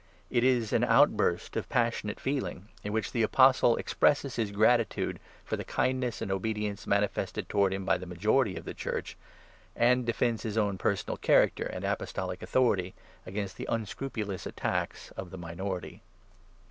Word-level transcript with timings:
It 0.31 0.43
is 0.43 0.73
an 0.73 0.83
outburst 0.83 1.55
of 1.55 1.69
passionate 1.69 2.19
feeling, 2.19 2.69
in 2.83 2.91
which 2.91 3.11
the 3.11 3.21
Apostle 3.21 3.75
expresses 3.77 4.35
his 4.35 4.49
gratitude 4.51 5.19
for 5.45 5.57
the 5.57 5.63
kindness 5.63 6.23
and 6.23 6.31
obedience 6.31 6.87
manifested 6.87 7.47
towards 7.47 7.75
him 7.75 7.85
by 7.85 7.99
the 7.99 8.07
majority 8.07 8.55
of 8.55 8.65
the 8.65 8.73
Church, 8.73 9.15
and 9.75 10.03
defends 10.03 10.41
his 10.41 10.57
own 10.57 10.79
personal 10.79 11.17
character 11.17 11.65
and 11.67 11.85
apostolic 11.85 12.41
authority 12.41 12.95
against 13.27 13.57
the 13.57 13.67
unscrupulous 13.69 14.47
attacks 14.47 15.11
of 15.11 15.29
the 15.29 15.37
minority. 15.37 16.01